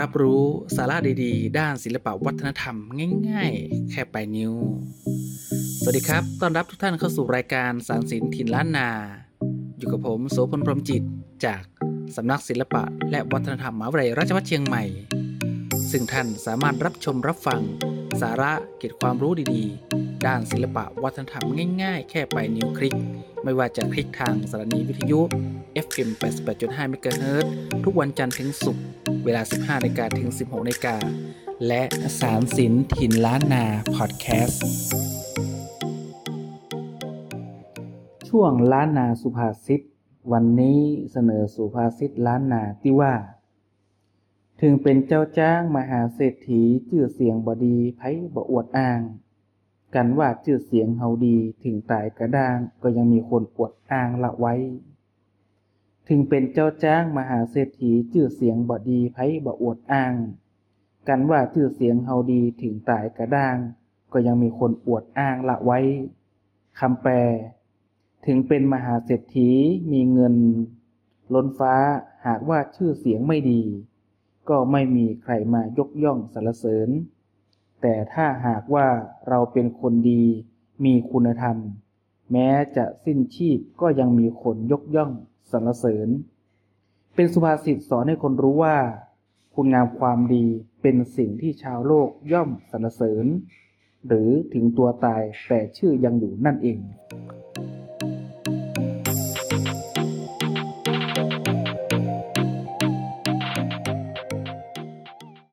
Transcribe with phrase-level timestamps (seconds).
[0.00, 0.42] รับรู้
[0.76, 2.76] สาระดีๆ ด้านศิลปวัฒนธรรม
[3.28, 4.52] ง่ายๆ แค่ปลายนิ้ว
[5.82, 8.88] สวัสดีครับ ต้อนรับทุกท่านเข้าสู่รายการสารสินถิ่นล้านนา
[9.78, 11.02] อยู่กับผมโสพลพรหมจิต
[11.44, 11.62] จาก
[12.16, 14.84] สำนักศิลปะ และวัฒนธรรมมหาวิทยาลัยราชภัฏเชียงใหม่
[15.90, 17.60] ซึ่งท่านสามารถรับชมรับฟัง
[18.20, 21.44] สาระเก็บความรู้ดีๆ ด้านศิลปะวัฒนธรรม
[21.82, 22.94] ง่ายๆ แค่ปลายนิ้วคลิก
[23.44, 25.20] ไม่ว่าจะคลิกทางสถานีวิทยุ
[25.86, 26.08] FM
[26.52, 27.46] 88.5 MHz
[27.84, 28.84] ทุกวันจันทร์ถึงศุกร์
[29.24, 30.96] เวลา 15นาฬิกาถึง 16นาฬิกา
[31.66, 31.82] และ
[32.20, 34.62] สารสินถิ่นล้านนาพอดแคสต์
[38.28, 39.80] ช่วงล้านนาสุภาษิต
[40.32, 40.80] วันนี้
[41.12, 43.14] เสนอสุภาษิตล้านนาที่ว่า
[44.60, 49.00] ถึงเป็นเจ้าจ้างมหาเศรษฐีชื่อเสียงบดีไพ่บ่อวดอ้าง
[49.94, 54.54] กันว่าชื่อเสียงเฮาดีถึงตายกระด้างก็ยังมีคนอวดอ้างละไว้
[56.08, 60.14] ถึงเป็นเจ้าจ้างมหาเศรษฐีชื่อเสียงบ่ดีไพ่บ่อวดอ้าง
[61.08, 63.56] กันว่าชื่อเสียงเฮาดีถึงตายกระด้าง
[64.12, 65.78] ก็ยังมีคนอวดอ้างละไว้
[66.80, 67.14] คำแปล
[68.26, 69.50] ถึงเป็นมหาเศรษฐี
[69.92, 70.34] มีเงิน
[71.34, 71.74] ล้นฟ้า
[72.26, 73.62] หากว่าชื่อเสียงไม่ดี
[74.48, 76.88] ก็ไม่มีใครมายกย่องสรรเสริญ
[77.82, 78.86] แต่ถ้าหากว่า
[79.28, 80.22] เราเป็นคนดี
[80.84, 81.56] มีคุณธรรม
[82.32, 85.12] แม้จะสิ้นชีพก็ยังมีคนยกย่อง
[85.50, 86.08] สรรเสริญ
[87.14, 88.76] เป็นสุภาษิตสอนให้คนรู้ว่า
[89.54, 90.46] คุณงามความดี
[90.82, 93.26] เป็นสิ่งที่ชาวโลกย่อมสรรเสริญ
[94.06, 96.78] หรือถึงตัวตายแต่ชื่อยังอยู่นั่นเอง